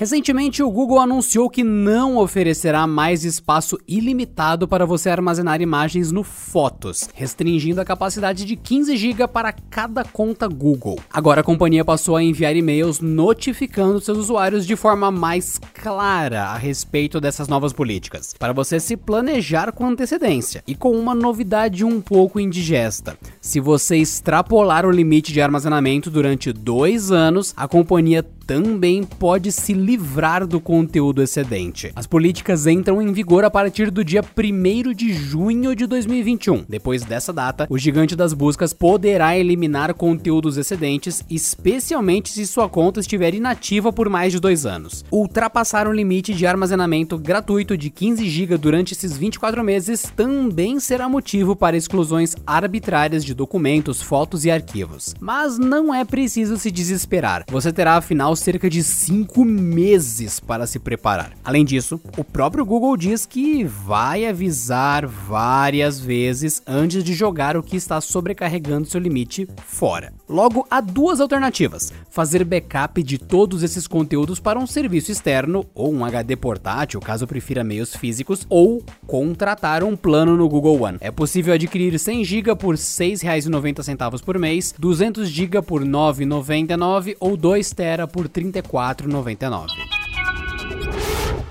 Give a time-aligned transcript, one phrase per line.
[0.00, 6.24] Recentemente, o Google anunciou que não oferecerá mais espaço ilimitado para você armazenar imagens no
[6.24, 10.98] Fotos, restringindo a capacidade de 15 GB para cada conta Google.
[11.12, 16.56] Agora a companhia passou a enviar e-mails notificando seus usuários de forma mais clara a
[16.56, 20.64] respeito dessas novas políticas, para você se planejar com antecedência.
[20.66, 26.54] E com uma novidade um pouco indigesta: se você extrapolar o limite de armazenamento durante
[26.54, 31.92] dois anos, a companhia também pode se livrar do conteúdo excedente.
[31.94, 36.64] As políticas entram em vigor a partir do dia 1 de junho de 2021.
[36.68, 42.98] Depois dessa data, o gigante das buscas poderá eliminar conteúdos excedentes, especialmente se sua conta
[42.98, 45.04] estiver inativa por mais de dois anos.
[45.12, 51.08] Ultrapassar o limite de armazenamento gratuito de 15 GB durante esses 24 meses também será
[51.08, 55.14] motivo para exclusões arbitrárias de documentos, fotos e arquivos.
[55.20, 57.44] Mas não é preciso se desesperar.
[57.48, 61.32] Você terá afinal cerca de 5 meses para se preparar.
[61.44, 67.62] Além disso, o próprio Google diz que vai avisar várias vezes antes de jogar o
[67.62, 70.12] que está sobrecarregando seu limite fora.
[70.28, 75.92] Logo, há duas alternativas: fazer backup de todos esses conteúdos para um serviço externo ou
[75.92, 80.98] um HD portátil, caso prefira meios físicos, ou contratar um plano no Google One.
[81.00, 87.16] É possível adquirir 100 GB por R$ 6,90 por mês, 200 GB por R$ 9,99
[87.20, 89.89] ou 2 TB por 34,99.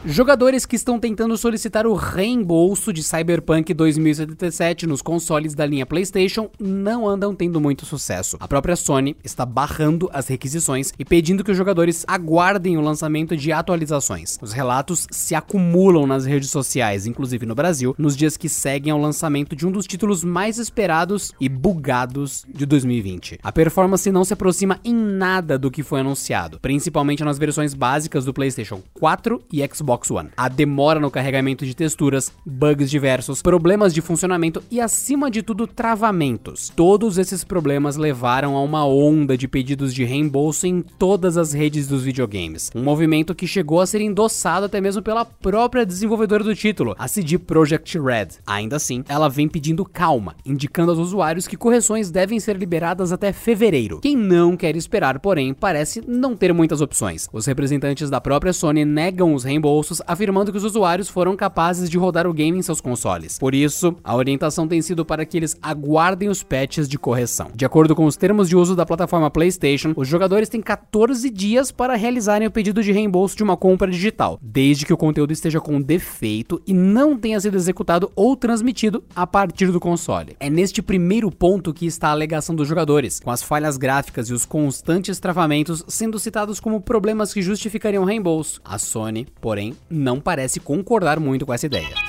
[0.05, 6.49] Jogadores que estão tentando solicitar o reembolso de Cyberpunk 2077 nos consoles da linha PlayStation
[6.57, 8.37] não andam tendo muito sucesso.
[8.39, 13.35] A própria Sony está barrando as requisições e pedindo que os jogadores aguardem o lançamento
[13.35, 14.37] de atualizações.
[14.41, 19.01] Os relatos se acumulam nas redes sociais, inclusive no Brasil, nos dias que seguem ao
[19.01, 23.39] lançamento de um dos títulos mais esperados e bugados de 2020.
[23.43, 28.23] A performance não se aproxima em nada do que foi anunciado, principalmente nas versões básicas
[28.23, 30.29] do PlayStation 4 e Xbox Xbox One.
[30.37, 35.65] A demora no carregamento de texturas, bugs diversos, problemas de funcionamento e, acima de tudo,
[35.65, 36.71] travamentos.
[36.75, 41.87] Todos esses problemas levaram a uma onda de pedidos de reembolso em todas as redes
[41.87, 42.71] dos videogames.
[42.75, 47.07] Um movimento que chegou a ser endossado até mesmo pela própria desenvolvedora do título, a
[47.07, 48.27] CD Projekt Red.
[48.45, 53.33] Ainda assim, ela vem pedindo calma, indicando aos usuários que correções devem ser liberadas até
[53.33, 53.99] fevereiro.
[54.01, 57.27] Quem não quer esperar, porém, parece não ter muitas opções.
[57.33, 61.97] Os representantes da própria Sony negam os reembolsos afirmando que os usuários foram capazes de
[61.97, 63.37] rodar o game em seus consoles.
[63.37, 67.51] Por isso, a orientação tem sido para que eles aguardem os patches de correção.
[67.53, 71.71] De acordo com os termos de uso da plataforma PlayStation, os jogadores têm 14 dias
[71.71, 75.59] para realizarem o pedido de reembolso de uma compra digital, desde que o conteúdo esteja
[75.59, 80.35] com defeito e não tenha sido executado ou transmitido a partir do console.
[80.39, 84.33] É neste primeiro ponto que está a alegação dos jogadores, com as falhas gráficas e
[84.33, 88.61] os constantes travamentos sendo citados como problemas que justificariam reembolso.
[88.63, 92.08] A Sony, porém, não parece concordar muito com essa ideia.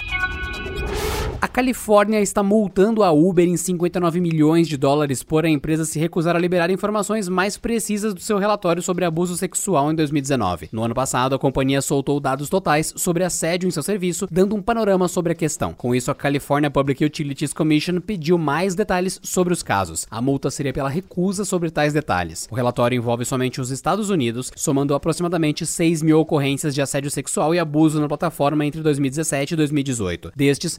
[1.43, 5.99] A Califórnia está multando a Uber em 59 milhões de dólares por a empresa se
[5.99, 10.69] recusar a liberar informações mais precisas do seu relatório sobre abuso sexual em 2019.
[10.71, 14.61] No ano passado, a companhia soltou dados totais sobre assédio em seu serviço, dando um
[14.61, 15.73] panorama sobre a questão.
[15.73, 20.07] Com isso, a California Public Utilities Commission pediu mais detalhes sobre os casos.
[20.11, 22.49] A multa seria pela recusa sobre tais detalhes.
[22.51, 27.55] O relatório envolve somente os Estados Unidos, somando aproximadamente 6 mil ocorrências de assédio sexual
[27.55, 30.33] e abuso na plataforma entre 2017 e 2018.
[30.37, 30.79] Destes,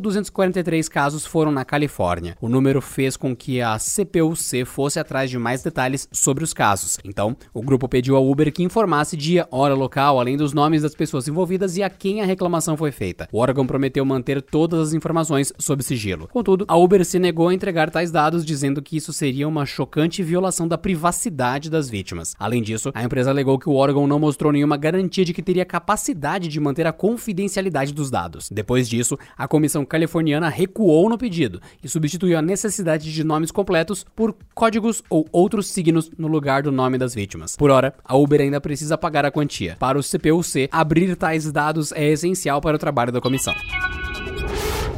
[0.00, 2.36] 1.243 casos foram na Califórnia.
[2.40, 6.98] O número fez com que a CPUC fosse atrás de mais detalhes sobre os casos.
[7.04, 10.94] Então, o grupo pediu ao Uber que informasse dia, hora, local, além dos nomes das
[10.94, 13.28] pessoas envolvidas e a quem a reclamação foi feita.
[13.32, 16.28] O órgão prometeu manter todas as informações sob sigilo.
[16.28, 20.22] Contudo, a Uber se negou a entregar tais dados, dizendo que isso seria uma chocante
[20.22, 22.34] violação da privacidade das vítimas.
[22.38, 25.64] Além disso, a empresa alegou que o órgão não mostrou nenhuma garantia de que teria
[25.64, 28.48] capacidade de manter a confidencialidade dos dados.
[28.50, 34.06] Depois disso, a comissão californiana recuou no pedido e substituiu a necessidade de nomes completos
[34.16, 37.56] por códigos ou outros signos no lugar do nome das vítimas.
[37.56, 39.76] Por hora, a Uber ainda precisa pagar a quantia.
[39.78, 43.54] Para o CPUC, abrir tais dados é essencial para o trabalho da comissão.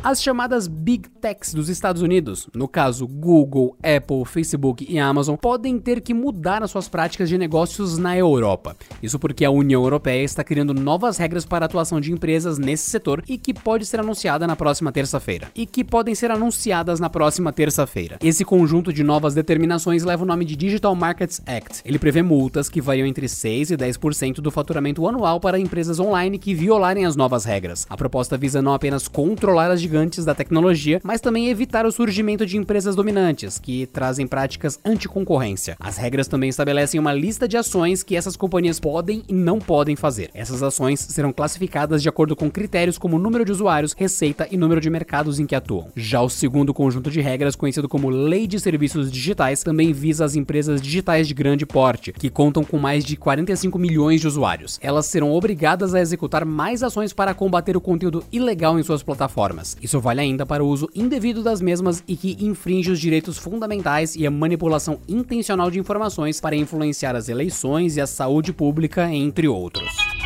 [0.05, 5.79] As chamadas Big Techs dos Estados Unidos, no caso Google, Apple, Facebook e Amazon, podem
[5.79, 8.77] ter que mudar as suas práticas de negócios na Europa.
[9.01, 12.91] Isso porque a União Europeia está criando novas regras para a atuação de empresas nesse
[12.91, 15.53] setor e que pode ser anunciada na próxima terça-feira.
[15.55, 18.19] E que podem ser anunciadas na próxima terça-feira.
[18.21, 21.81] Esse conjunto de novas determinações leva o nome de Digital Markets Act.
[21.85, 26.41] Ele prevê multas que variam entre 6 e 10% do faturamento anual para empresas online
[26.41, 27.87] que violarem as novas regras.
[27.89, 32.47] A proposta visa não apenas controlar as gigantes da tecnologia, mas também evitar o surgimento
[32.47, 35.77] de empresas dominantes que trazem práticas anticoncorrência.
[35.79, 39.95] As regras também estabelecem uma lista de ações que essas companhias podem e não podem
[39.95, 40.31] fazer.
[40.33, 44.81] Essas ações serão classificadas de acordo com critérios como número de usuários, receita e número
[44.81, 45.89] de mercados em que atuam.
[45.95, 50.35] Já o segundo conjunto de regras, conhecido como Lei de Serviços Digitais, também visa as
[50.35, 54.81] empresas digitais de grande porte, que contam com mais de 45 milhões de usuários.
[54.83, 59.77] Elas serão obrigadas a executar mais ações para combater o conteúdo ilegal em suas plataformas.
[59.83, 64.15] Isso vale ainda para o uso indevido das mesmas e que infringe os direitos fundamentais
[64.15, 69.49] e a manipulação intencional de informações para influenciar as eleições e a saúde pública, entre
[69.49, 70.22] outros.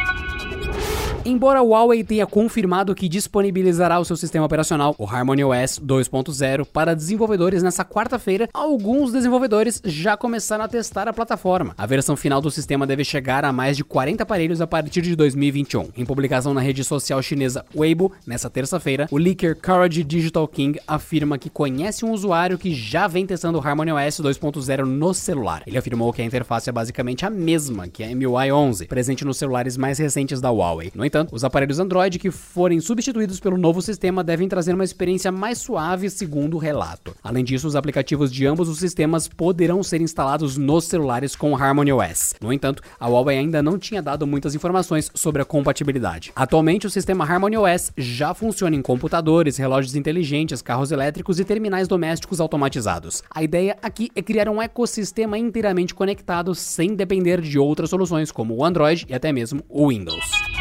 [1.28, 6.64] Embora a Huawei tenha confirmado que disponibilizará o seu sistema operacional, o Harmony OS 2.0,
[6.73, 11.75] para desenvolvedores nessa quarta-feira, alguns desenvolvedores já começaram a testar a plataforma.
[11.76, 15.17] A versão final do sistema deve chegar a mais de 40 aparelhos a partir de
[15.17, 15.88] 2021.
[15.96, 21.38] Em publicação na rede social chinesa Weibo, nessa terça-feira, o leaker Courage Digital King afirma
[21.38, 25.64] que conhece um usuário que já vem testando o Harmony OS 2.0 no celular.
[25.67, 29.38] Ele afirmou que a interface é basicamente a mesma que a MUI 11, presente nos
[29.38, 30.93] celulares mais recentes da Huawei.
[30.94, 34.84] No entanto, entanto, os aparelhos Android que forem substituídos pelo novo sistema devem trazer uma
[34.84, 37.16] experiência mais suave, segundo o relato.
[37.24, 41.92] Além disso, os aplicativos de ambos os sistemas poderão ser instalados nos celulares com Harmony
[41.92, 42.34] OS.
[42.40, 46.32] No entanto, a Huawei ainda não tinha dado muitas informações sobre a compatibilidade.
[46.36, 51.88] Atualmente, o sistema Harmony OS já funciona em computadores, relógios inteligentes, carros elétricos e terminais
[51.88, 53.22] domésticos automatizados.
[53.30, 58.54] A ideia aqui é criar um ecossistema inteiramente conectado sem depender de outras soluções como
[58.54, 60.55] o Android e até mesmo o Windows.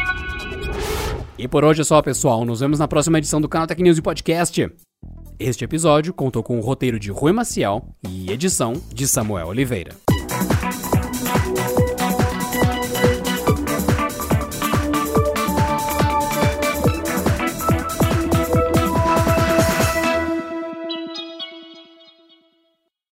[1.38, 2.44] E por hoje é só, pessoal.
[2.44, 4.70] Nos vemos na próxima edição do canal Tech News e Podcast.
[5.38, 9.94] Este episódio contou com o roteiro de Rui Maciel e edição de Samuel Oliveira.